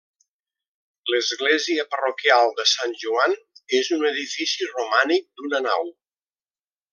[1.13, 3.37] L’església parroquial de Sant Joan
[3.81, 5.93] és un edifici romànic d’una nau.